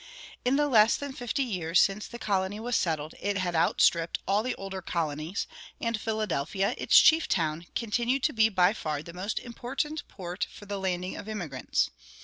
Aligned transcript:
In 0.43 0.55
the 0.55 0.67
less 0.67 0.97
than 0.97 1.13
fifty 1.13 1.43
years 1.43 1.79
since 1.79 2.07
the 2.07 2.17
colony 2.17 2.59
was 2.59 2.75
settled 2.75 3.13
it 3.19 3.37
had 3.37 3.53
outstripped 3.55 4.17
all 4.27 4.41
the 4.41 4.55
older 4.55 4.81
colonies, 4.81 5.45
and 5.79 6.01
Philadelphia, 6.01 6.73
its 6.75 6.99
chief 6.99 7.27
town, 7.27 7.67
continued 7.75 8.23
to 8.23 8.33
be 8.33 8.49
by 8.49 8.73
far 8.73 9.03
the 9.03 9.13
most 9.13 9.37
important 9.37 10.07
port 10.07 10.47
for 10.51 10.65
the 10.65 10.79
landing 10.79 11.15
of 11.15 11.29
immigrants. 11.29 11.91